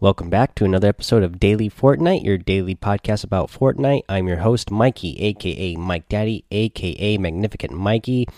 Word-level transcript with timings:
Welcome 0.00 0.30
back 0.30 0.54
to 0.54 0.64
another 0.64 0.86
episode 0.86 1.24
of 1.24 1.40
Daily 1.40 1.68
Fortnite, 1.68 2.22
your 2.22 2.38
daily 2.38 2.76
podcast 2.76 3.24
about 3.24 3.50
Fortnite. 3.50 4.02
I'm 4.08 4.28
your 4.28 4.36
host, 4.36 4.70
Mikey, 4.70 5.20
aka 5.20 5.74
Mike 5.74 6.08
Daddy, 6.08 6.44
aka 6.52 7.18
Magnificent 7.18 7.72
Mikey. 7.72 8.28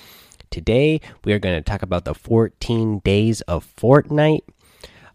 Today, 0.49 1.03
we 1.23 1.35
are 1.35 1.39
going 1.39 1.55
to 1.55 1.61
talk 1.61 1.83
about 1.83 2.07
the 2.07 2.15
14 2.15 3.01
days 3.01 3.43
of 3.43 3.71
Fortnite. 3.77 4.41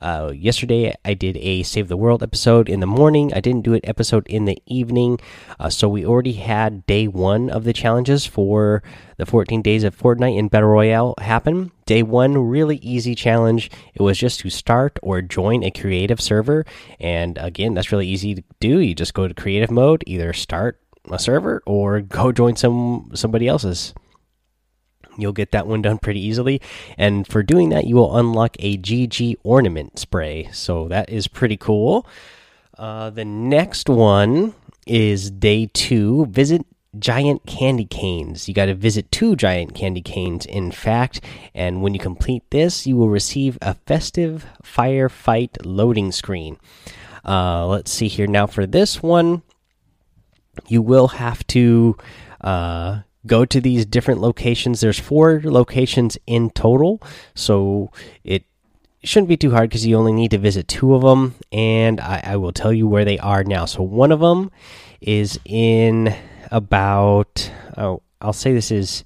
Uh, 0.02 0.31
yesterday, 0.36 0.94
I 1.04 1.13
did 1.13 1.38
a 1.38 1.63
Save 1.63 1.88
the 1.88 1.97
World 1.97 2.22
episode 2.22 2.70
in 2.70 2.79
the 2.79 2.88
morning. 2.88 3.33
I 3.33 3.40
didn't 3.40 3.63
do 3.63 3.74
an 3.74 3.81
episode 3.83 4.28
in 4.28 4.46
the 4.46 4.62
evening. 4.65 5.20
Uh, 5.60 5.70
so 5.70 5.88
we 5.88 6.06
already 6.06 6.33
had 6.33 6.85
day 6.85 7.08
one 7.08 7.49
of 7.49 7.63
the 7.63 7.74
challenges 7.74 8.26
for 8.26 8.84
the 9.17 9.26
14 9.26 9.62
days 9.62 9.84
of 9.84 9.97
Fortnite 9.97 10.38
in 10.38 10.47
Battle 10.47 10.70
Royale 10.70 11.16
happen. 11.20 11.71
Day 11.85 12.03
one, 12.03 12.38
really 12.38 12.78
easy 12.78 13.16
challenge. 13.16 13.71
It 13.94 14.02
was 14.02 14.17
just 14.17 14.42
to 14.42 14.49
start 14.49 14.99
or 15.02 15.21
join 15.21 15.63
a 15.63 15.71
creative 15.71 16.20
server. 16.20 16.66
And 16.99 17.38
again, 17.38 17.73
that's 17.73 17.91
really 17.91 18.07
easy 18.07 18.35
to 18.35 18.43
do. 18.59 18.80
You 18.80 18.95
just 18.95 19.13
go 19.13 19.27
to 19.27 19.34
creative 19.34 19.71
mode, 19.71 20.03
either 20.05 20.34
start 20.34 20.80
a 21.12 21.20
server 21.20 21.62
or 21.66 22.02
go 22.02 22.31
join 22.31 22.55
some 22.55 23.12
somebody 23.13 23.48
else's. 23.48 23.93
You'll 25.17 25.33
get 25.33 25.51
that 25.51 25.67
one 25.67 25.81
done 25.81 25.97
pretty 25.97 26.19
easily. 26.19 26.61
And 26.97 27.27
for 27.27 27.43
doing 27.43 27.69
that, 27.69 27.85
you 27.85 27.95
will 27.95 28.17
unlock 28.17 28.55
a 28.59 28.77
GG 28.77 29.38
ornament 29.43 29.99
spray. 29.99 30.49
So 30.51 30.88
that 30.88 31.09
is 31.09 31.27
pretty 31.27 31.57
cool. 31.57 32.07
Uh, 32.77 33.09
the 33.09 33.25
next 33.25 33.89
one 33.89 34.53
is 34.85 35.31
day 35.31 35.69
two. 35.73 36.25
Visit 36.27 36.65
giant 36.99 37.45
candy 37.45 37.85
canes. 37.85 38.47
You 38.47 38.53
got 38.53 38.65
to 38.65 38.75
visit 38.75 39.11
two 39.11 39.35
giant 39.35 39.75
candy 39.75 40.01
canes, 40.01 40.45
in 40.45 40.71
fact. 40.71 41.21
And 41.53 41.81
when 41.81 41.93
you 41.93 41.99
complete 41.99 42.43
this, 42.52 42.88
you 42.88 42.95
will 42.95 43.09
receive 43.09 43.57
a 43.61 43.73
festive 43.73 44.45
firefight 44.63 45.57
loading 45.63 46.11
screen. 46.11 46.57
Uh, 47.23 47.66
let's 47.67 47.91
see 47.91 48.07
here. 48.07 48.27
Now, 48.27 48.47
for 48.47 48.66
this 48.66 49.02
one, 49.02 49.41
you 50.67 50.81
will 50.81 51.07
have 51.09 51.45
to. 51.47 51.97
Uh, 52.41 53.00
go 53.26 53.45
to 53.45 53.62
these 53.62 53.86
different 53.86 54.22
locations. 54.22 54.81
There's 54.81 55.00
four 55.00 55.42
locations 55.44 56.18
in 56.28 56.50
total, 56.52 57.02
so 57.34 57.92
it 58.23 58.44
shouldn't 59.04 59.30
be 59.30 59.38
too 59.38 59.52
hard 59.52 59.70
because 59.70 59.86
you 59.86 59.98
only 59.98 60.14
need 60.14 60.31
to 60.31 60.38
visit 60.38 60.68
two 60.68 60.95
of 60.95 61.02
them, 61.02 61.36
and 61.52 62.00
I, 62.00 62.22
I, 62.23 62.36
will 62.38 62.52
tell 62.52 62.73
you 62.73 62.88
where 62.88 63.06
they 63.06 63.20
are 63.20 63.44
now. 63.44 63.66
So 63.66 63.84
one 63.84 64.12
of 64.12 64.20
them 64.20 64.52
is 65.02 65.40
in 65.46 66.16
about 66.52 67.52
oh, 67.78 68.02
I'll 68.22 68.34
say 68.34 68.53
this 68.53 68.72
is 68.72 69.03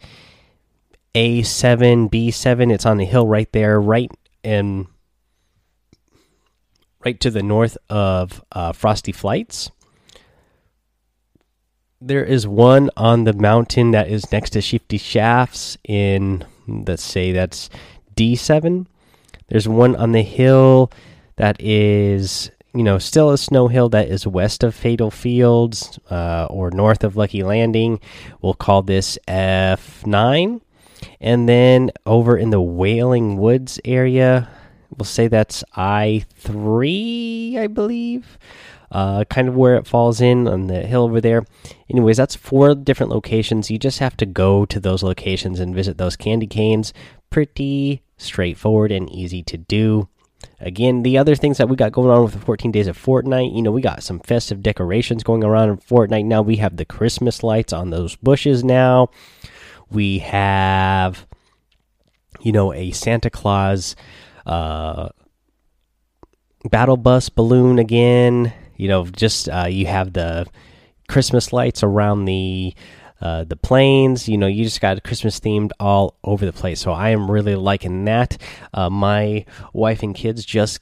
A 1.15 1.41
seven 1.43 2.07
B 2.07 2.31
seven. 2.31 2.71
It's 2.71 2.85
on 2.85 2.97
the 2.97 3.05
hill 3.05 3.27
right 3.27 3.51
there, 3.51 3.79
right 3.79 4.11
in 4.43 4.87
right 7.03 7.19
to 7.19 7.31
the 7.31 7.43
north 7.43 7.77
of 7.89 8.43
uh, 8.51 8.73
Frosty 8.73 9.11
Flights 9.11 9.71
there 12.01 12.23
is 12.23 12.47
one 12.47 12.89
on 12.95 13.25
the 13.25 13.33
mountain 13.33 13.91
that 13.91 14.07
is 14.07 14.31
next 14.31 14.51
to 14.51 14.61
Shifty 14.61 14.97
Shafts 14.97 15.77
in 15.83 16.45
let's 16.67 17.03
say 17.03 17.31
that's 17.31 17.69
D7. 18.15 18.85
There's 19.47 19.67
one 19.67 19.95
on 19.95 20.11
the 20.11 20.21
hill 20.21 20.91
that 21.35 21.59
is 21.59 22.51
you 22.73 22.83
know 22.83 22.99
still 22.99 23.31
a 23.31 23.37
snow 23.37 23.67
hill 23.67 23.89
that 23.89 24.07
is 24.07 24.25
west 24.25 24.63
of 24.63 24.75
Fatal 24.75 25.11
Fields 25.11 25.99
uh, 26.09 26.47
or 26.49 26.71
north 26.71 27.03
of 27.03 27.17
Lucky 27.17 27.43
Landing. 27.43 27.99
We'll 28.41 28.53
call 28.53 28.81
this 28.81 29.17
F9. 29.27 30.61
And 31.21 31.49
then 31.49 31.91
over 32.05 32.37
in 32.37 32.49
the 32.49 32.61
Wailing 32.61 33.37
Woods 33.37 33.79
area, 33.83 34.49
we'll 34.97 35.05
say 35.05 35.27
that's 35.27 35.63
I3, 35.75 37.57
I 37.57 37.67
believe 37.67 38.37
uh, 38.91 39.23
kind 39.25 39.47
of 39.47 39.55
where 39.55 39.75
it 39.75 39.87
falls 39.87 40.21
in 40.21 40.47
on 40.47 40.67
the 40.67 40.81
hill 40.81 41.03
over 41.03 41.21
there. 41.21 41.45
Anyways, 41.89 42.17
that's 42.17 42.35
four 42.35 42.73
different 42.75 43.11
locations. 43.11 43.69
You 43.69 43.77
just 43.77 43.99
have 43.99 44.17
to 44.17 44.25
go 44.25 44.65
to 44.65 44.79
those 44.79 45.03
locations 45.03 45.59
and 45.59 45.75
visit 45.75 45.97
those 45.97 46.15
candy 46.15 46.47
canes. 46.47 46.93
Pretty 47.29 48.01
straightforward 48.17 48.91
and 48.91 49.09
easy 49.09 49.43
to 49.43 49.57
do. 49.57 50.09
Again, 50.59 51.03
the 51.03 51.17
other 51.17 51.35
things 51.35 51.57
that 51.57 51.69
we 51.69 51.75
got 51.75 51.91
going 51.91 52.09
on 52.09 52.23
with 52.23 52.33
the 52.33 52.39
14 52.39 52.71
days 52.71 52.87
of 52.87 52.97
Fortnite, 52.97 53.53
you 53.55 53.61
know, 53.61 53.71
we 53.71 53.81
got 53.81 54.03
some 54.03 54.19
festive 54.19 54.63
decorations 54.63 55.23
going 55.23 55.43
around 55.43 55.69
in 55.69 55.77
Fortnite 55.77 56.25
now. 56.25 56.41
We 56.41 56.57
have 56.57 56.77
the 56.77 56.85
Christmas 56.85 57.43
lights 57.43 57.73
on 57.73 57.89
those 57.89 58.15
bushes 58.15 58.63
now. 58.63 59.09
We 59.89 60.19
have, 60.19 61.25
you 62.41 62.51
know, 62.51 62.73
a 62.73 62.91
Santa 62.91 63.29
Claus 63.29 63.95
uh, 64.45 65.09
battle 66.69 66.97
bus 66.97 67.29
balloon 67.29 67.79
again 67.79 68.53
you 68.79 68.87
know, 68.87 69.05
just 69.05 69.49
uh, 69.49 69.67
you 69.69 69.85
have 69.87 70.13
the 70.13 70.47
Christmas 71.09 71.51
lights 71.51 71.83
around 71.83 72.25
the 72.25 72.73
uh, 73.21 73.43
the 73.43 73.57
planes. 73.57 74.29
You 74.29 74.37
know, 74.37 74.47
you 74.47 74.63
just 74.63 74.79
got 74.79 75.03
Christmas 75.03 75.39
themed 75.39 75.71
all 75.81 76.15
over 76.23 76.45
the 76.45 76.53
place. 76.53 76.79
So 76.79 76.93
I 76.93 77.09
am 77.09 77.29
really 77.29 77.55
liking 77.55 78.05
that. 78.05 78.41
Uh, 78.73 78.89
my 78.89 79.45
wife 79.73 80.01
and 80.01 80.15
kids 80.15 80.45
just 80.45 80.79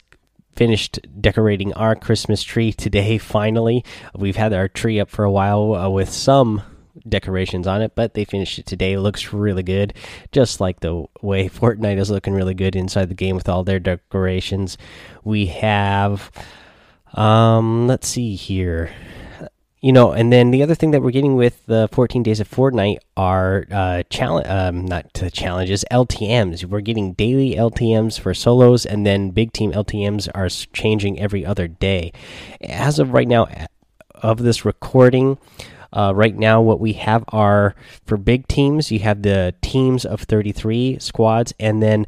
finished 0.54 1.00
decorating 1.20 1.72
our 1.74 1.96
Christmas 1.96 2.44
tree 2.44 2.72
today. 2.72 3.18
Finally, 3.18 3.84
we've 4.14 4.36
had 4.36 4.52
our 4.52 4.68
tree 4.68 5.00
up 5.00 5.10
for 5.10 5.24
a 5.24 5.30
while 5.30 5.74
uh, 5.74 5.88
with 5.88 6.10
some 6.10 6.62
decorations 7.08 7.66
on 7.66 7.82
it, 7.82 7.96
but 7.96 8.14
they 8.14 8.24
finished 8.24 8.60
it 8.60 8.66
today. 8.66 8.92
It 8.92 9.00
looks 9.00 9.32
really 9.32 9.64
good, 9.64 9.94
just 10.30 10.60
like 10.60 10.78
the 10.80 11.04
way 11.20 11.48
Fortnite 11.48 11.98
is 11.98 12.10
looking 12.10 12.34
really 12.34 12.54
good 12.54 12.76
inside 12.76 13.08
the 13.08 13.14
game 13.14 13.34
with 13.34 13.48
all 13.48 13.64
their 13.64 13.80
decorations. 13.80 14.78
We 15.24 15.46
have 15.46 16.30
um, 17.14 17.86
let's 17.86 18.08
see 18.08 18.34
here. 18.34 18.90
You 19.80 19.92
know, 19.92 20.10
and 20.10 20.32
then 20.32 20.50
the 20.50 20.64
other 20.64 20.74
thing 20.74 20.90
that 20.90 21.02
we're 21.02 21.12
getting 21.12 21.36
with 21.36 21.64
the 21.66 21.88
14 21.92 22.24
days 22.24 22.40
of 22.40 22.50
Fortnite 22.50 22.98
are 23.16 23.64
uh 23.70 24.02
challenge 24.10 24.48
um 24.48 24.84
not 24.84 25.06
challenges, 25.32 25.84
LTMs. 25.92 26.64
We're 26.64 26.80
getting 26.80 27.12
daily 27.12 27.54
LTMs 27.54 28.18
for 28.18 28.34
solos 28.34 28.84
and 28.84 29.06
then 29.06 29.30
big 29.30 29.52
team 29.52 29.70
LTMs 29.70 30.28
are 30.34 30.48
changing 30.72 31.20
every 31.20 31.46
other 31.46 31.68
day. 31.68 32.12
As 32.60 32.98
of 32.98 33.12
right 33.12 33.28
now 33.28 33.46
of 34.16 34.38
this 34.38 34.64
recording, 34.64 35.38
uh, 35.92 36.12
right 36.14 36.36
now, 36.36 36.60
what 36.60 36.80
we 36.80 36.94
have 36.94 37.24
are 37.28 37.74
for 38.04 38.16
big 38.16 38.46
teams, 38.46 38.92
you 38.92 38.98
have 39.00 39.22
the 39.22 39.54
teams 39.62 40.04
of 40.04 40.22
33 40.22 40.98
squads, 40.98 41.54
and 41.58 41.82
then 41.82 42.06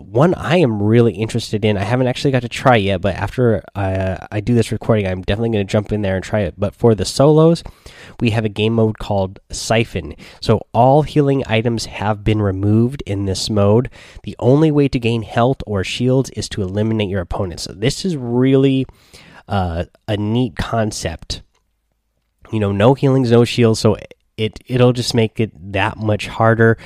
one 0.00 0.34
I 0.34 0.56
am 0.56 0.82
really 0.82 1.14
interested 1.14 1.64
in. 1.64 1.76
I 1.76 1.84
haven't 1.84 2.06
actually 2.06 2.32
got 2.32 2.42
to 2.42 2.48
try 2.48 2.76
yet, 2.76 3.00
but 3.00 3.14
after 3.14 3.62
uh, 3.74 4.26
I 4.30 4.40
do 4.40 4.54
this 4.54 4.72
recording, 4.72 5.06
I'm 5.06 5.22
definitely 5.22 5.50
going 5.50 5.66
to 5.66 5.70
jump 5.70 5.92
in 5.92 6.02
there 6.02 6.16
and 6.16 6.24
try 6.24 6.40
it. 6.40 6.54
But 6.58 6.74
for 6.74 6.94
the 6.94 7.04
solos, 7.04 7.62
we 8.20 8.30
have 8.30 8.44
a 8.44 8.48
game 8.48 8.74
mode 8.74 8.98
called 8.98 9.40
Siphon. 9.50 10.14
So 10.40 10.66
all 10.72 11.02
healing 11.02 11.42
items 11.46 11.86
have 11.86 12.24
been 12.24 12.42
removed 12.42 13.02
in 13.06 13.26
this 13.26 13.48
mode. 13.48 13.90
The 14.24 14.36
only 14.38 14.70
way 14.70 14.88
to 14.88 14.98
gain 14.98 15.22
health 15.22 15.62
or 15.66 15.84
shields 15.84 16.30
is 16.30 16.48
to 16.50 16.62
eliminate 16.62 17.08
your 17.08 17.22
opponents. 17.22 17.64
So 17.64 17.72
this 17.72 18.04
is 18.04 18.16
really 18.16 18.86
uh, 19.48 19.84
a 20.08 20.16
neat 20.16 20.56
concept. 20.56 21.42
You 22.52 22.60
know, 22.60 22.72
no 22.72 22.94
healings, 22.94 23.30
no 23.30 23.44
shields, 23.44 23.80
so 23.80 23.96
it 24.36 24.58
it'll 24.66 24.92
just 24.92 25.14
make 25.14 25.40
it 25.40 25.52
that 25.72 25.96
much 25.96 26.26
harder. 26.26 26.78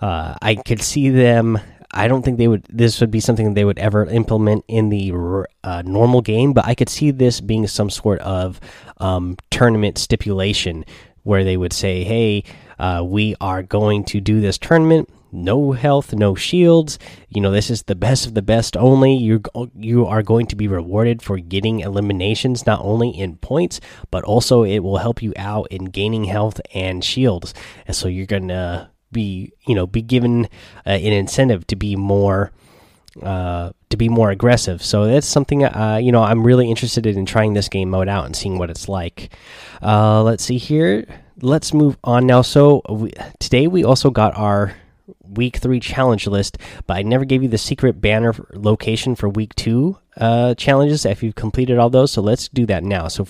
Uh, 0.00 0.34
I 0.42 0.56
could 0.56 0.82
see 0.82 1.08
them 1.08 1.58
I 1.94 2.08
don't 2.08 2.22
think 2.22 2.38
they 2.38 2.48
would. 2.48 2.64
This 2.68 3.00
would 3.00 3.10
be 3.10 3.20
something 3.20 3.54
they 3.54 3.64
would 3.64 3.78
ever 3.78 4.04
implement 4.06 4.64
in 4.68 4.88
the 4.88 5.12
uh, 5.62 5.82
normal 5.86 6.20
game, 6.20 6.52
but 6.52 6.66
I 6.66 6.74
could 6.74 6.88
see 6.88 7.10
this 7.10 7.40
being 7.40 7.66
some 7.66 7.88
sort 7.88 8.20
of 8.20 8.60
um, 8.98 9.36
tournament 9.50 9.96
stipulation 9.98 10.84
where 11.22 11.44
they 11.44 11.56
would 11.56 11.72
say, 11.72 12.04
"Hey, 12.04 12.44
uh, 12.78 13.02
we 13.06 13.34
are 13.40 13.62
going 13.62 14.04
to 14.04 14.20
do 14.20 14.40
this 14.40 14.58
tournament. 14.58 15.08
No 15.32 15.72
health, 15.72 16.12
no 16.12 16.36
shields. 16.36 16.98
You 17.28 17.40
know, 17.40 17.50
this 17.50 17.68
is 17.68 17.82
the 17.82 17.96
best 17.96 18.26
of 18.26 18.34
the 18.34 18.42
best. 18.42 18.76
Only 18.76 19.16
you 19.16 19.42
you 19.76 20.06
are 20.06 20.22
going 20.22 20.46
to 20.46 20.56
be 20.56 20.68
rewarded 20.68 21.22
for 21.22 21.38
getting 21.38 21.80
eliminations, 21.80 22.66
not 22.66 22.80
only 22.82 23.10
in 23.10 23.36
points, 23.36 23.80
but 24.10 24.22
also 24.24 24.62
it 24.62 24.80
will 24.80 24.98
help 24.98 25.22
you 25.22 25.32
out 25.36 25.66
in 25.70 25.86
gaining 25.86 26.24
health 26.24 26.60
and 26.72 27.04
shields. 27.04 27.52
And 27.86 27.96
so 27.96 28.06
you're 28.06 28.26
gonna 28.26 28.92
be 29.14 29.54
you 29.66 29.74
know 29.74 29.86
be 29.86 30.02
given 30.02 30.44
uh, 30.86 30.90
an 30.90 31.12
incentive 31.14 31.66
to 31.68 31.76
be 31.76 31.96
more 31.96 32.52
uh, 33.22 33.70
to 33.88 33.96
be 33.96 34.10
more 34.10 34.30
aggressive. 34.30 34.82
So 34.82 35.06
that's 35.06 35.26
something 35.26 35.64
uh, 35.64 35.98
you 36.02 36.12
know 36.12 36.22
I'm 36.22 36.44
really 36.44 36.68
interested 36.68 37.06
in 37.06 37.24
trying 37.24 37.54
this 37.54 37.70
game 37.70 37.88
mode 37.88 38.08
out 38.08 38.26
and 38.26 38.36
seeing 38.36 38.58
what 38.58 38.68
it's 38.68 38.88
like. 38.88 39.32
Uh, 39.82 40.22
let's 40.22 40.44
see 40.44 40.58
here. 40.58 41.06
Let's 41.40 41.72
move 41.72 41.96
on 42.04 42.26
now. 42.26 42.42
So 42.42 42.82
we, 42.88 43.12
today 43.38 43.66
we 43.66 43.84
also 43.84 44.10
got 44.10 44.36
our 44.36 44.74
week 45.20 45.56
three 45.56 45.80
challenge 45.80 46.26
list, 46.26 46.58
but 46.86 46.96
I 46.96 47.02
never 47.02 47.24
gave 47.24 47.42
you 47.42 47.48
the 47.48 47.58
secret 47.58 48.00
banner 48.00 48.34
location 48.52 49.14
for 49.14 49.28
week 49.28 49.54
two 49.54 49.98
uh, 50.16 50.54
challenges 50.54 51.04
if 51.04 51.22
you've 51.22 51.34
completed 51.34 51.78
all 51.78 51.90
those. 51.90 52.12
So 52.12 52.22
let's 52.22 52.48
do 52.48 52.66
that 52.66 52.84
now. 52.84 53.08
So 53.08 53.26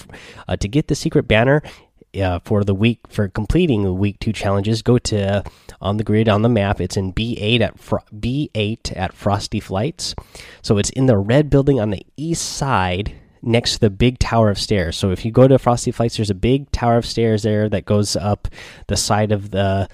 uh, 0.46 0.56
to 0.56 0.68
get 0.68 0.88
the 0.88 0.94
secret 0.94 1.26
banner, 1.26 1.62
uh, 2.16 2.40
for 2.44 2.64
the 2.64 2.74
week 2.74 3.00
for 3.08 3.28
completing 3.28 3.82
the 3.82 3.92
week 3.92 4.18
two 4.18 4.32
challenges, 4.32 4.82
go 4.82 4.98
to 4.98 5.38
uh, 5.38 5.42
on 5.80 5.96
the 5.96 6.04
grid 6.04 6.28
on 6.28 6.42
the 6.42 6.48
map. 6.48 6.80
It's 6.80 6.96
in 6.96 7.12
B8 7.12 7.60
at 7.60 7.78
Fro 7.78 8.00
B8 8.14 8.96
at 8.96 9.12
Frosty 9.12 9.60
Flights. 9.60 10.14
So 10.62 10.78
it's 10.78 10.90
in 10.90 11.06
the 11.06 11.18
red 11.18 11.50
building 11.50 11.80
on 11.80 11.90
the 11.90 12.06
east 12.16 12.44
side 12.44 13.14
next 13.42 13.74
to 13.74 13.80
the 13.80 13.90
big 13.90 14.18
tower 14.18 14.50
of 14.50 14.58
stairs. 14.58 14.96
So 14.96 15.10
if 15.10 15.24
you 15.24 15.30
go 15.30 15.46
to 15.46 15.58
Frosty 15.58 15.90
Flights, 15.90 16.16
there's 16.16 16.30
a 16.30 16.34
big 16.34 16.70
tower 16.70 16.96
of 16.96 17.06
stairs 17.06 17.42
there 17.42 17.68
that 17.68 17.84
goes 17.84 18.16
up 18.16 18.48
the 18.86 18.96
side 18.96 19.32
of 19.32 19.50
the 19.50 19.88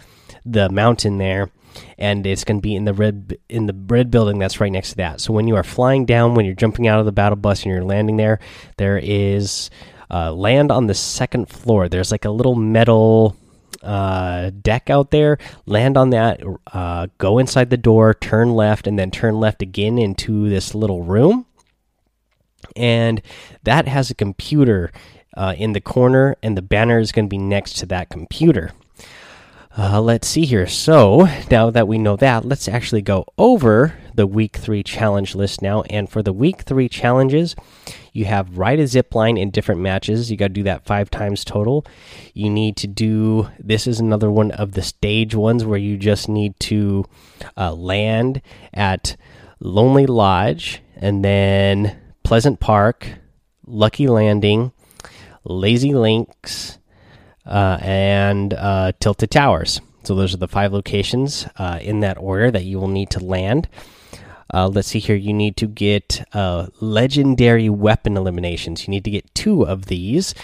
the 0.46 0.70
mountain 0.70 1.18
there 1.18 1.50
and 1.98 2.26
it's 2.26 2.44
going 2.44 2.58
to 2.58 2.62
be 2.62 2.74
in 2.74 2.84
the 2.84 2.94
red 2.94 3.36
in 3.48 3.66
the 3.66 3.76
red 3.86 4.10
building 4.10 4.38
that's 4.38 4.60
right 4.60 4.72
next 4.72 4.90
to 4.90 4.96
that. 4.96 5.20
So 5.20 5.32
when 5.32 5.48
you 5.48 5.56
are 5.56 5.62
flying 5.62 6.04
down, 6.06 6.34
when 6.34 6.46
you're 6.46 6.54
jumping 6.54 6.88
out 6.88 7.00
of 7.00 7.06
the 7.06 7.12
battle 7.12 7.36
bus 7.36 7.62
and 7.62 7.72
you're 7.72 7.84
landing 7.84 8.16
there, 8.16 8.40
there 8.76 8.98
is 9.02 9.70
uh, 10.10 10.32
land 10.32 10.70
on 10.70 10.86
the 10.86 10.94
second 10.94 11.48
floor. 11.48 11.88
There's 11.88 12.10
like 12.10 12.24
a 12.24 12.30
little 12.30 12.54
metal 12.54 13.36
uh, 13.82 14.50
deck 14.62 14.90
out 14.90 15.10
there. 15.10 15.38
Land 15.66 15.96
on 15.96 16.10
that. 16.10 16.42
Uh, 16.72 17.06
go 17.18 17.38
inside 17.38 17.70
the 17.70 17.76
door. 17.76 18.14
Turn 18.14 18.52
left, 18.52 18.86
and 18.86 18.98
then 18.98 19.10
turn 19.10 19.38
left 19.38 19.62
again 19.62 19.98
into 19.98 20.48
this 20.48 20.74
little 20.74 21.02
room. 21.02 21.46
And 22.76 23.22
that 23.64 23.88
has 23.88 24.10
a 24.10 24.14
computer 24.14 24.92
uh, 25.36 25.54
in 25.56 25.72
the 25.72 25.80
corner, 25.80 26.36
and 26.42 26.56
the 26.56 26.62
banner 26.62 26.98
is 26.98 27.12
going 27.12 27.26
to 27.26 27.30
be 27.30 27.38
next 27.38 27.74
to 27.78 27.86
that 27.86 28.10
computer. 28.10 28.72
Uh, 29.78 30.00
let's 30.00 30.26
see 30.26 30.44
here. 30.44 30.66
So 30.66 31.28
now 31.50 31.70
that 31.70 31.88
we 31.88 31.98
know 31.98 32.16
that, 32.16 32.44
let's 32.44 32.68
actually 32.68 33.02
go 33.02 33.24
over 33.38 33.94
the 34.14 34.26
week 34.26 34.56
three 34.56 34.82
challenge 34.82 35.34
list 35.34 35.62
now. 35.62 35.82
And 35.82 36.08
for 36.08 36.22
the 36.22 36.32
week 36.32 36.62
three 36.62 36.88
challenges, 36.88 37.56
you 38.12 38.24
have 38.24 38.58
ride 38.58 38.80
a 38.80 38.86
zip 38.86 39.14
line 39.14 39.36
in 39.36 39.50
different 39.50 39.80
matches. 39.80 40.30
You 40.30 40.36
got 40.36 40.48
to 40.48 40.52
do 40.54 40.62
that 40.64 40.84
five 40.84 41.10
times 41.10 41.44
total. 41.44 41.86
You 42.34 42.50
need 42.50 42.76
to 42.78 42.86
do 42.86 43.48
this 43.58 43.86
is 43.86 44.00
another 44.00 44.30
one 44.30 44.50
of 44.52 44.72
the 44.72 44.82
stage 44.82 45.34
ones 45.34 45.64
where 45.64 45.78
you 45.78 45.96
just 45.96 46.28
need 46.28 46.58
to 46.60 47.04
uh, 47.56 47.72
land 47.74 48.42
at 48.72 49.16
Lonely 49.60 50.06
Lodge 50.06 50.82
and 50.96 51.24
then 51.24 51.98
Pleasant 52.24 52.60
Park, 52.60 53.08
Lucky 53.66 54.06
Landing, 54.08 54.72
Lazy 55.44 55.94
Links 55.94 56.78
uh, 57.46 57.78
and 57.80 58.54
uh, 58.54 58.92
Tilted 59.00 59.30
Towers. 59.30 59.80
So 60.02 60.14
those 60.14 60.34
are 60.34 60.38
the 60.38 60.48
five 60.48 60.72
locations 60.72 61.46
uh, 61.56 61.78
in 61.80 62.00
that 62.00 62.18
order 62.18 62.50
that 62.50 62.64
you 62.64 62.78
will 62.78 62.88
need 62.88 63.10
to 63.10 63.24
land. 63.24 63.68
Uh, 64.52 64.68
let's 64.68 64.88
see 64.88 64.98
here. 64.98 65.16
You 65.16 65.32
need 65.32 65.56
to 65.58 65.66
get 65.66 66.26
uh, 66.32 66.66
legendary 66.80 67.68
weapon 67.68 68.16
eliminations. 68.16 68.86
You 68.86 68.90
need 68.90 69.04
to 69.04 69.10
get 69.10 69.34
two 69.34 69.62
of 69.66 69.86
these. 69.86 70.34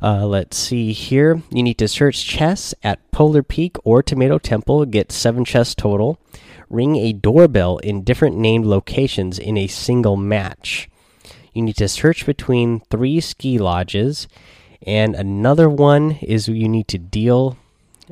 Uh, 0.00 0.26
let's 0.26 0.56
see 0.56 0.92
here. 0.92 1.42
You 1.50 1.62
need 1.62 1.78
to 1.78 1.88
search 1.88 2.26
chests 2.26 2.74
at 2.82 3.10
Polar 3.12 3.42
Peak 3.42 3.76
or 3.84 4.02
Tomato 4.02 4.38
Temple. 4.38 4.84
Get 4.86 5.12
seven 5.12 5.44
chests 5.44 5.74
total. 5.74 6.18
Ring 6.68 6.96
a 6.96 7.12
doorbell 7.12 7.78
in 7.78 8.02
different 8.02 8.36
named 8.36 8.66
locations 8.66 9.38
in 9.38 9.56
a 9.56 9.66
single 9.66 10.16
match. 10.16 10.88
You 11.52 11.62
need 11.62 11.76
to 11.76 11.88
search 11.88 12.26
between 12.26 12.80
three 12.90 13.20
ski 13.20 13.58
lodges 13.58 14.26
and 14.86 15.14
another 15.14 15.68
one 15.68 16.12
is 16.22 16.48
you 16.48 16.68
need 16.68 16.88
to 16.88 16.98
deal 16.98 17.56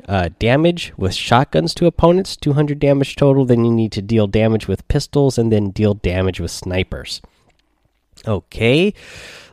uh, 0.07 0.29
damage 0.39 0.93
with 0.97 1.13
shotguns 1.13 1.73
to 1.75 1.85
opponents, 1.85 2.35
200 2.35 2.79
damage 2.79 3.15
total. 3.15 3.45
Then 3.45 3.65
you 3.65 3.71
need 3.71 3.91
to 3.93 4.01
deal 4.01 4.27
damage 4.27 4.67
with 4.67 4.87
pistols 4.87 5.37
and 5.37 5.51
then 5.51 5.71
deal 5.71 5.93
damage 5.93 6.39
with 6.39 6.51
snipers. 6.51 7.21
Okay, 8.27 8.93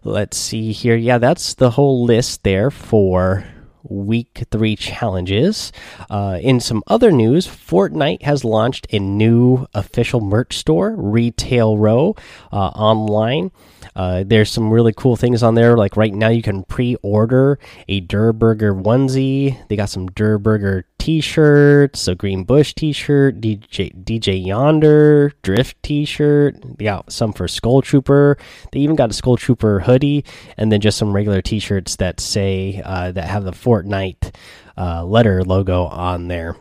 let's 0.04 0.36
see 0.36 0.72
here. 0.72 0.96
Yeah, 0.96 1.18
that's 1.18 1.54
the 1.54 1.70
whole 1.70 2.04
list 2.04 2.44
there 2.44 2.70
for 2.70 3.44
week 3.82 4.44
three 4.50 4.76
challenges. 4.76 5.72
Uh, 6.10 6.38
in 6.40 6.60
some 6.60 6.82
other 6.86 7.10
news, 7.10 7.46
Fortnite 7.46 8.22
has 8.22 8.44
launched 8.44 8.86
a 8.92 8.98
new 8.98 9.66
official 9.74 10.20
merch 10.20 10.56
store, 10.56 10.94
Retail 10.96 11.76
Row, 11.76 12.16
uh, 12.52 12.56
online. 12.56 13.50
Uh, 13.94 14.22
there's 14.26 14.50
some 14.50 14.70
really 14.70 14.92
cool 14.92 15.16
things 15.16 15.42
on 15.42 15.54
there. 15.54 15.76
Like 15.76 15.96
right 15.96 16.14
now, 16.14 16.28
you 16.28 16.42
can 16.42 16.64
pre-order 16.64 17.58
a 17.88 18.00
Durr 18.00 18.32
Burger 18.32 18.74
onesie. 18.74 19.58
They 19.68 19.76
got 19.76 19.90
some 19.90 20.06
Durr 20.08 20.38
Burger 20.38 20.84
T-shirts, 21.08 22.06
a 22.06 22.14
Green 22.14 22.44
Bush 22.44 22.74
T-shirt, 22.74 23.40
DJ 23.40 23.94
DJ 24.04 24.44
Yonder 24.44 25.32
Drift 25.40 25.82
T-shirt. 25.82 26.76
Got 26.76 27.10
some 27.10 27.32
for 27.32 27.48
Skull 27.48 27.80
Trooper. 27.80 28.36
They 28.72 28.80
even 28.80 28.94
got 28.94 29.08
a 29.08 29.14
Skull 29.14 29.38
Trooper 29.38 29.80
hoodie, 29.80 30.26
and 30.58 30.70
then 30.70 30.82
just 30.82 30.98
some 30.98 31.14
regular 31.14 31.40
T-shirts 31.40 31.96
that 31.96 32.20
say 32.20 32.82
uh, 32.84 33.12
that 33.12 33.24
have 33.24 33.44
the 33.44 33.52
Fortnite 33.52 34.34
uh, 34.76 35.02
letter 35.02 35.42
logo 35.42 35.84
on 35.84 36.28
there 36.28 36.56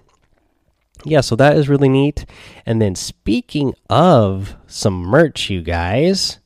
yeah, 1.03 1.21
so 1.21 1.35
that 1.35 1.57
is 1.57 1.67
really 1.67 1.89
neat. 1.89 2.25
And 2.65 2.81
then 2.81 2.95
speaking 2.95 3.75
of 3.89 4.55
some 4.65 4.95
merch, 4.95 5.49
you 5.49 5.61
guys, 5.61 6.39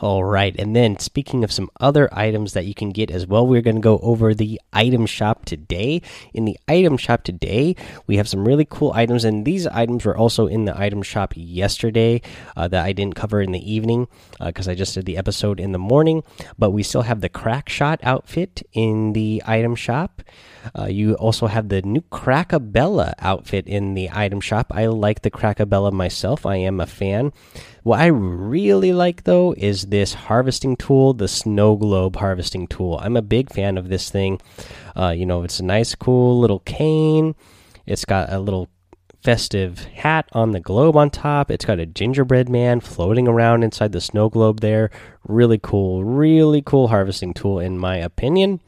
all 0.00 0.24
right, 0.24 0.54
and 0.58 0.74
then 0.74 0.98
speaking 0.98 1.44
of 1.44 1.52
some 1.52 1.70
other 1.80 2.08
items 2.12 2.52
that 2.54 2.66
you 2.66 2.74
can 2.74 2.90
get 2.90 3.10
as 3.12 3.26
well, 3.26 3.46
we're 3.46 3.62
going 3.62 3.76
to 3.76 3.80
go 3.80 3.98
over 4.02 4.34
the 4.34 4.60
item 4.72 5.06
shop 5.06 5.44
today. 5.44 6.02
In 6.32 6.44
the 6.44 6.58
item 6.66 6.96
shop 6.96 7.22
today, 7.22 7.76
we 8.08 8.16
have 8.16 8.28
some 8.28 8.46
really 8.46 8.66
cool 8.68 8.92
items, 8.92 9.24
and 9.24 9.44
these 9.44 9.68
items 9.68 10.04
were 10.04 10.16
also 10.16 10.48
in 10.48 10.64
the 10.64 10.78
item 10.78 11.02
shop 11.02 11.32
yesterday 11.36 12.22
uh, 12.56 12.66
that 12.68 12.84
I 12.84 12.92
didn't 12.92 13.14
cover 13.14 13.40
in 13.40 13.52
the 13.52 13.72
evening 13.72 14.08
because 14.44 14.66
uh, 14.66 14.72
I 14.72 14.74
just 14.74 14.94
did 14.94 15.06
the 15.06 15.16
episode 15.16 15.60
in 15.60 15.70
the 15.70 15.78
morning. 15.78 16.24
But 16.58 16.70
we 16.70 16.82
still 16.82 17.02
have 17.02 17.20
the 17.20 17.28
Crackshot 17.28 18.00
outfit 18.02 18.62
in 18.72 19.12
the 19.12 19.42
item 19.46 19.76
shop. 19.76 20.22
Uh, 20.76 20.86
you 20.86 21.14
also 21.14 21.46
have 21.46 21.68
the 21.68 21.82
new 21.82 22.00
Crackabella 22.00 23.12
outfit 23.18 23.66
in 23.66 23.94
the 23.94 24.10
item 24.12 24.40
shop. 24.40 24.72
I 24.74 24.86
like 24.86 25.22
the 25.22 25.30
Crackabella 25.30 25.92
myself, 25.92 26.46
I 26.46 26.56
am 26.56 26.80
a 26.80 26.86
fan. 26.86 27.32
What 27.84 28.00
I 28.00 28.06
really 28.06 28.94
like 28.94 29.24
though 29.24 29.54
is 29.56 29.83
this 29.86 30.14
harvesting 30.14 30.76
tool, 30.76 31.14
the 31.14 31.28
snow 31.28 31.76
globe 31.76 32.16
harvesting 32.16 32.66
tool. 32.66 32.98
I'm 33.02 33.16
a 33.16 33.22
big 33.22 33.52
fan 33.52 33.78
of 33.78 33.88
this 33.88 34.10
thing. 34.10 34.40
Uh, 34.96 35.14
you 35.16 35.26
know, 35.26 35.42
it's 35.42 35.60
a 35.60 35.64
nice, 35.64 35.94
cool 35.94 36.40
little 36.40 36.60
cane. 36.60 37.34
It's 37.86 38.04
got 38.04 38.32
a 38.32 38.38
little 38.38 38.68
festive 39.22 39.84
hat 39.84 40.28
on 40.32 40.52
the 40.52 40.60
globe 40.60 40.96
on 40.96 41.10
top. 41.10 41.50
It's 41.50 41.64
got 41.64 41.78
a 41.78 41.86
gingerbread 41.86 42.48
man 42.48 42.80
floating 42.80 43.26
around 43.26 43.62
inside 43.62 43.92
the 43.92 44.00
snow 44.00 44.28
globe 44.28 44.60
there. 44.60 44.90
Really 45.26 45.58
cool, 45.60 46.04
really 46.04 46.60
cool 46.60 46.88
harvesting 46.88 47.32
tool, 47.32 47.58
in 47.58 47.78
my 47.78 47.96
opinion. 47.96 48.60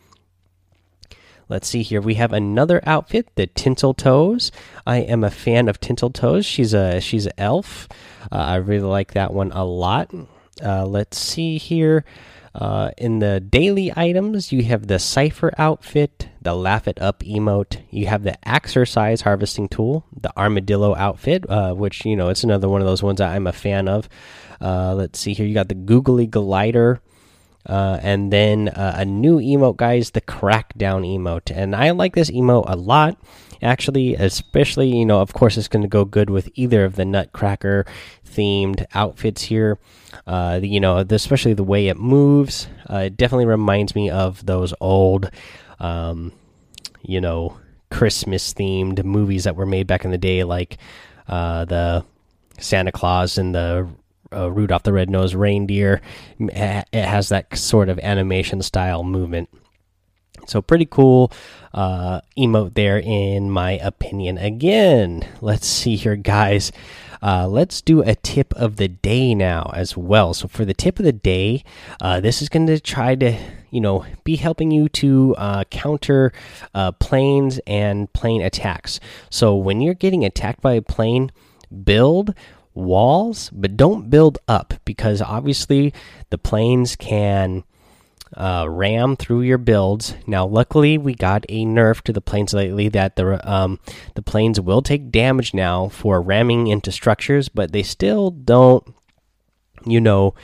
Let's 1.49 1.69
see 1.69 1.83
here. 1.83 2.01
We 2.01 2.15
have 2.15 2.33
another 2.33 2.81
outfit, 2.85 3.29
the 3.37 3.47
Tinsel 3.47 3.95
Toes. 3.95 4.51
I 4.85 4.97
am 4.97 5.23
a 5.23 5.31
fan 5.31 5.69
of 5.69 5.79
Tinsel 5.79 6.11
Toes. 6.11 6.45
She's 6.45 6.75
a 6.75 7.01
she's 7.01 7.27
an 7.27 7.33
elf. 7.39 7.87
Uh, 8.33 8.37
I 8.37 8.57
really 8.57 8.89
like 8.89 9.13
that 9.13 9.33
one 9.33 9.53
a 9.53 9.65
lot. 9.65 10.13
Uh, 10.63 10.87
let's 10.87 11.19
see 11.19 11.59
here. 11.59 12.05
Uh, 12.55 12.91
in 12.97 13.19
the 13.19 13.39
daily 13.39 13.93
items, 13.95 14.51
you 14.51 14.63
have 14.63 14.87
the 14.87 14.99
Cipher 14.99 15.53
outfit, 15.59 16.29
the 16.41 16.55
Laugh 16.55 16.89
It 16.89 17.01
Up 17.03 17.21
emote. 17.23 17.83
You 17.91 18.07
have 18.07 18.23
the 18.23 18.49
Exercise 18.49 19.21
Harvesting 19.21 19.69
Tool, 19.69 20.07
the 20.19 20.35
Armadillo 20.39 20.95
outfit, 20.95 21.45
uh, 21.51 21.75
which, 21.75 22.07
you 22.07 22.17
know, 22.17 22.31
it's 22.31 22.45
another 22.45 22.69
one 22.69 22.81
of 22.81 22.87
those 22.87 23.03
ones 23.03 23.21
I'm 23.21 23.47
a 23.47 23.53
fan 23.53 23.89
of. 23.89 24.09
Uh, 24.59 24.95
let's 24.95 25.19
see 25.19 25.35
here. 25.35 25.45
You 25.45 25.53
got 25.53 25.69
the 25.69 25.75
Googly 25.75 26.27
Glider. 26.27 27.03
Uh, 27.67 27.99
and 28.01 28.33
then 28.33 28.69
uh, 28.69 28.95
a 28.97 29.05
new 29.05 29.39
emote, 29.39 29.77
guys, 29.77 30.13
the 30.13 30.21
Crackdown 30.21 31.05
emote. 31.05 31.55
And 31.55 31.75
I 31.77 31.91
like 31.91 32.15
this 32.15 32.31
emote 32.31 32.65
a 32.69 32.77
lot, 32.77 33.19
actually, 33.63 34.15
especially, 34.15 34.97
you 34.97 35.07
know, 35.07 35.21
of 35.21 35.33
course, 35.33 35.57
it's 35.57 35.69
going 35.69 35.83
to 35.83 35.89
go 35.89 36.05
good 36.05 36.31
with 36.31 36.51
either 36.55 36.85
of 36.85 36.97
the 36.97 37.05
Nutcracker 37.05 37.87
themed 38.27 38.85
outfits 38.95 39.43
here. 39.43 39.79
Uh, 40.27 40.61
you 40.63 40.81
know, 40.81 40.99
especially 40.99 41.55
the 41.55 41.63
way 41.63 41.89
it 41.89 41.97
moves. 41.97 42.69
Uh, 42.91 43.05
it 43.07 43.17
definitely 43.17 43.47
reminds 43.47 43.95
me 43.95 44.11
of 44.11 44.45
those 44.47 44.73
old, 44.81 45.31
um, 45.79 46.33
you 47.03 47.21
know, 47.21 47.59
Christmas 47.91 48.53
themed 48.55 49.05
movies 49.05 49.45
that 49.45 49.57
were 49.57 49.67
made 49.67 49.87
back 49.87 50.05
in 50.05 50.11
the 50.11 50.19
day, 50.19 50.43
like 50.45 50.79
uh, 51.29 51.65
the 51.65 52.05
Santa 52.59 52.93
Claus 52.93 53.39
and 53.39 53.55
the 53.55 53.89
uh, 54.33 54.51
Rudolph 54.51 54.83
the 54.83 54.93
Red-Nosed 54.93 55.35
Reindeer. 55.35 56.01
It 56.39 56.87
has 56.93 57.29
that 57.29 57.57
sort 57.57 57.89
of 57.89 57.99
animation 58.01 58.63
style 58.63 59.05
movement. 59.05 59.49
So 60.47 60.63
pretty 60.63 60.87
cool 60.87 61.33
uh, 61.75 62.21
emote 62.39 62.75
there, 62.75 62.99
in 62.99 63.51
my 63.51 63.73
opinion. 63.73 64.39
Again, 64.39 65.27
let's 65.41 65.67
see 65.67 65.97
here, 65.97 66.17
guys. 66.17 66.73
Uh, 67.23 67.49
let's 67.49 67.81
do 67.81 68.03
a 68.03 68.15
tip 68.15 68.55
of 68.55 68.77
the 68.77 68.89
day 68.89 69.35
now 69.35 69.71
as 69.75 69.97
well. 69.97 70.35
So 70.35 70.49
for 70.49 70.65
the 70.65 70.75
tip 70.75 70.99
of 70.99 71.05
the 71.05 71.13
day, 71.13 71.65
uh, 72.01 72.21
this 72.21 72.43
is 72.43 72.49
going 72.49 72.67
to 72.67 72.79
try 72.79 73.15
to 73.17 73.37
you 73.71 73.81
know 73.81 74.05
be 74.25 74.37
helping 74.37 74.71
you 74.71 74.89
to 74.91 75.35
uh, 75.37 75.65
counter 75.65 76.33
uh, 76.75 76.93
planes 76.93 77.59
and 77.67 78.13
plane 78.13 78.43
attacks. 78.43 79.01
So 79.31 79.57
when 79.57 79.81
you're 79.81 79.95
getting 79.95 80.25
attacked 80.25 80.61
by 80.61 80.75
a 80.75 80.83
plane, 80.83 81.33
build 81.85 82.35
walls, 82.75 83.51
but 83.51 83.77
don't 83.77 84.11
build 84.11 84.39
up 84.47 84.75
because 84.85 85.23
obviously 85.23 85.93
the 86.31 86.39
planes 86.39 86.95
can 86.95 87.65
uh, 88.35 88.67
ram 88.69 89.17
through 89.17 89.43
your 89.43 89.59
builds. 89.59 90.15
Now, 90.27 90.47
luckily, 90.47 90.99
we 90.99 91.15
got 91.15 91.45
a 91.49 91.65
nerf 91.65 92.03
to 92.03 92.13
the 92.13 92.21
planes 92.21 92.53
lately 92.53 92.89
that 92.89 93.17
the 93.17 93.41
um, 93.51 93.79
the 94.15 94.23
planes 94.23 94.61
will 94.61 94.83
take 94.83 95.11
damage 95.11 95.55
now 95.55 95.89
for 95.89 96.21
ramming 96.21 96.67
into 96.67 96.91
structures, 96.91 97.49
but 97.49 97.73
they 97.73 97.83
still 97.83 98.31
don't, 98.31 98.95
you 99.85 100.01
know, 100.01 100.35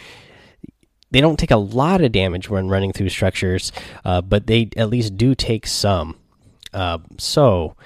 they 1.11 1.21
don't 1.21 1.39
take 1.39 1.51
a 1.51 1.57
lot 1.57 2.01
of 2.01 2.13
damage 2.13 2.49
when 2.49 2.69
running 2.69 2.93
through 2.93 3.11
structures, 3.11 3.73
uh, 4.05 4.21
but 4.21 4.47
they 4.47 4.71
at 4.77 4.89
least 4.89 5.17
do 5.17 5.35
take 5.35 5.67
some. 5.67 6.17
Uh, 6.73 6.99
so 7.19 7.77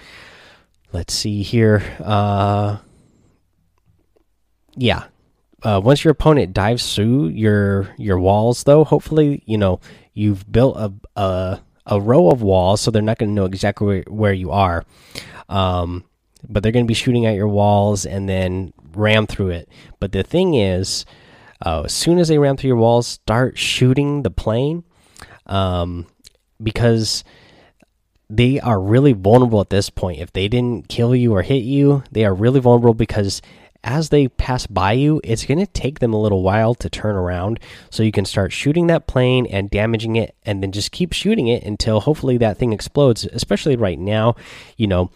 let's 0.93 1.13
see 1.13 1.43
here. 1.43 1.83
Uh, 1.99 2.79
yeah, 4.77 5.05
uh, 5.67 5.81
once 5.81 6.05
your 6.05 6.13
opponent 6.13 6.55
dives 6.55 6.95
through 6.95 7.27
your 7.27 7.93
your 7.99 8.21
walls, 8.21 8.63
though, 8.63 8.85
hopefully 8.85 9.43
you 9.47 9.59
know 9.59 9.81
you've 10.15 10.51
built 10.51 10.77
a 10.77 10.93
a, 11.21 11.61
a 11.87 12.01
row 12.01 12.31
of 12.31 12.41
walls, 12.41 12.81
so 12.81 12.93
they're 12.93 13.03
not 13.03 13.19
going 13.19 13.31
to 13.31 13.35
know 13.35 13.47
exactly 13.47 13.85
where, 13.85 14.05
where 14.07 14.33
you 14.33 14.53
are. 14.53 14.85
Um, 15.49 16.05
but 16.49 16.63
they're 16.63 16.71
going 16.71 16.85
to 16.85 16.89
be 16.89 16.95
shooting 16.95 17.27
at 17.27 17.35
your 17.35 17.49
walls 17.49 18.07
and 18.07 18.29
then 18.29 18.73
ram 18.95 19.27
through 19.27 19.51
it. 19.51 19.69
But 19.99 20.13
the 20.13 20.23
thing 20.23 20.55
is, 20.55 21.05
uh, 21.65 21.83
as 21.87 21.93
soon 21.93 22.21
as 22.21 22.29
they 22.29 22.39
ram 22.39 22.57
through 22.57 22.69
your 22.69 22.77
walls, 22.77 23.09
start 23.09 23.59
shooting 23.59 24.23
the 24.23 24.31
plane, 24.31 24.85
um, 25.47 26.07
because 26.63 27.25
they 28.31 28.61
are 28.61 28.81
really 28.81 29.15
vulnerable 29.15 29.61
at 29.61 29.71
this 29.71 29.91
point. 29.91 30.21
If 30.21 30.33
they 30.33 30.47
didn't 30.47 30.89
kill 30.89 31.13
you 31.13 31.35
or 31.35 31.43
hit 31.43 31.65
you, 31.65 32.05
they 32.13 32.25
are 32.25 32.35
really 32.35 32.61
vulnerable 32.61 32.95
because 32.95 33.43
as 33.87 34.09
they 34.09 34.27
pass 34.27 34.67
by 34.67 34.93
you, 34.93 35.21
it's 35.23 35.47
going 35.47 35.61
to 35.61 35.67
take 35.67 36.01
them 36.01 36.13
a 36.13 36.21
little 36.21 36.43
while 36.43 36.75
to 36.75 36.91
turn 36.91 37.15
around. 37.15 37.61
So 37.89 38.03
you 38.03 38.11
can 38.11 38.25
start 38.25 38.53
shooting 38.53 38.89
that 38.89 39.07
plane 39.07 39.47
and 39.47 39.71
damaging 39.71 40.17
it, 40.17 40.35
and 40.45 40.63
then 40.63 40.73
just 40.73 40.91
keep 40.91 41.13
shooting 41.13 41.47
it 41.47 41.63
until 41.63 42.01
hopefully 42.01 42.37
that 42.39 42.59
thing 42.59 42.73
explodes. 42.73 43.25
Especially 43.25 43.77
right 43.77 43.99
now, 43.99 44.35
you 44.77 44.89
know, 44.89 45.11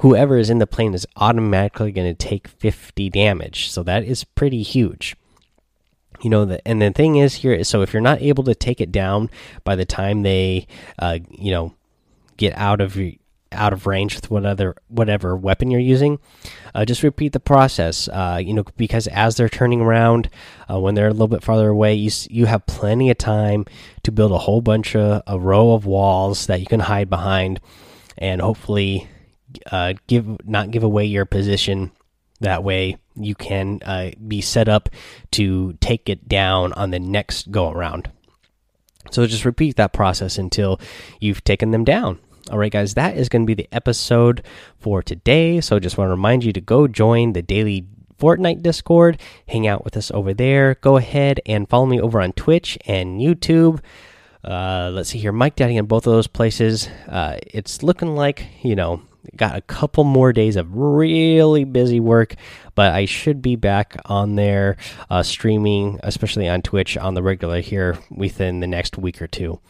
whoever 0.00 0.36
is 0.36 0.50
in 0.50 0.58
the 0.58 0.66
plane 0.66 0.92
is 0.92 1.06
automatically 1.16 1.90
going 1.90 2.14
to 2.14 2.28
take 2.28 2.46
50 2.46 3.08
damage. 3.08 3.70
So 3.70 3.82
that 3.84 4.04
is 4.04 4.22
pretty 4.22 4.62
huge. 4.62 5.16
You 6.20 6.28
know, 6.28 6.44
the, 6.44 6.68
and 6.68 6.82
the 6.82 6.90
thing 6.90 7.16
is 7.16 7.36
here 7.36 7.54
is 7.54 7.68
so 7.68 7.80
if 7.80 7.94
you're 7.94 8.02
not 8.02 8.20
able 8.20 8.44
to 8.44 8.54
take 8.54 8.82
it 8.82 8.92
down 8.92 9.30
by 9.64 9.76
the 9.76 9.86
time 9.86 10.20
they, 10.20 10.66
uh, 10.98 11.18
you 11.30 11.50
know, 11.50 11.74
get 12.36 12.54
out 12.56 12.82
of 12.82 12.98
out 13.52 13.72
of 13.72 13.86
range 13.86 14.14
with 14.14 14.30
whatever 14.30 14.76
whatever 14.88 15.36
weapon 15.36 15.70
you're 15.70 15.80
using, 15.80 16.18
uh, 16.74 16.84
just 16.84 17.02
repeat 17.02 17.32
the 17.32 17.40
process. 17.40 18.08
Uh, 18.08 18.40
you 18.42 18.54
know, 18.54 18.64
because 18.76 19.06
as 19.08 19.36
they're 19.36 19.48
turning 19.48 19.80
around, 19.80 20.28
uh, 20.70 20.78
when 20.78 20.94
they're 20.94 21.08
a 21.08 21.12
little 21.12 21.28
bit 21.28 21.42
farther 21.42 21.68
away, 21.68 21.94
you 21.94 22.10
you 22.28 22.46
have 22.46 22.66
plenty 22.66 23.10
of 23.10 23.18
time 23.18 23.64
to 24.02 24.12
build 24.12 24.32
a 24.32 24.38
whole 24.38 24.60
bunch 24.60 24.94
of 24.96 25.22
a 25.26 25.38
row 25.38 25.72
of 25.72 25.86
walls 25.86 26.46
that 26.46 26.60
you 26.60 26.66
can 26.66 26.80
hide 26.80 27.10
behind, 27.10 27.60
and 28.18 28.40
hopefully, 28.40 29.08
uh, 29.70 29.94
give 30.06 30.46
not 30.46 30.70
give 30.70 30.82
away 30.82 31.04
your 31.04 31.24
position. 31.24 31.92
That 32.40 32.64
way, 32.64 32.96
you 33.16 33.34
can 33.34 33.80
uh, 33.84 34.12
be 34.26 34.40
set 34.40 34.68
up 34.68 34.88
to 35.32 35.74
take 35.80 36.08
it 36.08 36.26
down 36.26 36.72
on 36.72 36.90
the 36.90 36.98
next 36.98 37.50
go 37.50 37.70
around. 37.70 38.10
So 39.10 39.26
just 39.26 39.44
repeat 39.44 39.76
that 39.76 39.92
process 39.92 40.38
until 40.38 40.80
you've 41.20 41.44
taken 41.44 41.70
them 41.70 41.84
down. 41.84 42.18
All 42.50 42.58
right, 42.58 42.72
guys, 42.72 42.94
that 42.94 43.16
is 43.16 43.28
going 43.28 43.42
to 43.42 43.46
be 43.46 43.54
the 43.54 43.68
episode 43.70 44.42
for 44.76 45.04
today. 45.04 45.60
So 45.60 45.78
just 45.78 45.96
want 45.96 46.08
to 46.08 46.10
remind 46.10 46.42
you 46.42 46.52
to 46.52 46.60
go 46.60 46.88
join 46.88 47.32
the 47.32 47.42
daily 47.42 47.86
Fortnite 48.18 48.60
Discord, 48.60 49.20
hang 49.48 49.68
out 49.68 49.84
with 49.84 49.96
us 49.96 50.10
over 50.10 50.34
there. 50.34 50.74
Go 50.74 50.96
ahead 50.96 51.40
and 51.46 51.68
follow 51.68 51.86
me 51.86 52.00
over 52.00 52.20
on 52.20 52.32
Twitch 52.32 52.76
and 52.86 53.20
YouTube. 53.20 53.80
Uh, 54.42 54.90
let's 54.92 55.10
see 55.10 55.18
here, 55.18 55.30
Mike 55.30 55.54
Daddy 55.54 55.76
in 55.76 55.86
both 55.86 56.08
of 56.08 56.12
those 56.12 56.26
places. 56.26 56.88
Uh, 57.08 57.38
it's 57.46 57.84
looking 57.84 58.16
like, 58.16 58.46
you 58.62 58.74
know, 58.74 59.00
got 59.36 59.56
a 59.56 59.60
couple 59.60 60.02
more 60.02 60.32
days 60.32 60.56
of 60.56 60.74
really 60.74 61.62
busy 61.62 62.00
work, 62.00 62.34
but 62.74 62.92
I 62.92 63.04
should 63.04 63.40
be 63.40 63.54
back 63.54 63.96
on 64.06 64.34
there 64.34 64.76
uh, 65.08 65.22
streaming, 65.22 66.00
especially 66.02 66.48
on 66.48 66.62
Twitch 66.62 66.96
on 66.96 67.14
the 67.14 67.22
regular 67.22 67.60
here 67.60 67.98
within 68.10 68.58
the 68.58 68.66
next 68.66 68.98
week 68.98 69.22
or 69.22 69.28
two. 69.28 69.60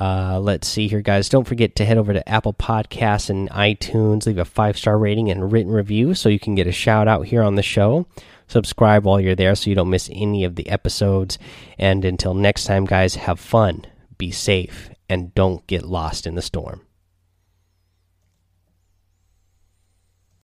Uh, 0.00 0.40
let's 0.40 0.66
see 0.66 0.88
here, 0.88 1.02
guys. 1.02 1.28
Don't 1.28 1.46
forget 1.46 1.76
to 1.76 1.84
head 1.84 1.98
over 1.98 2.14
to 2.14 2.26
Apple 2.26 2.54
Podcasts 2.54 3.28
and 3.28 3.50
iTunes, 3.50 4.24
leave 4.24 4.38
a 4.38 4.46
five 4.46 4.78
star 4.78 4.96
rating 4.98 5.30
and 5.30 5.52
written 5.52 5.70
review 5.70 6.14
so 6.14 6.30
you 6.30 6.40
can 6.40 6.54
get 6.54 6.66
a 6.66 6.72
shout 6.72 7.06
out 7.06 7.26
here 7.26 7.42
on 7.42 7.56
the 7.56 7.62
show. 7.62 8.06
Subscribe 8.48 9.04
while 9.04 9.20
you're 9.20 9.36
there 9.36 9.54
so 9.54 9.68
you 9.68 9.76
don't 9.76 9.90
miss 9.90 10.08
any 10.10 10.44
of 10.44 10.56
the 10.56 10.70
episodes. 10.70 11.38
And 11.78 12.04
until 12.04 12.32
next 12.32 12.64
time, 12.64 12.86
guys, 12.86 13.14
have 13.16 13.38
fun, 13.38 13.84
be 14.16 14.30
safe, 14.30 14.90
and 15.08 15.34
don't 15.34 15.66
get 15.66 15.84
lost 15.84 16.26
in 16.26 16.34
the 16.34 16.42
storm. 16.42 16.80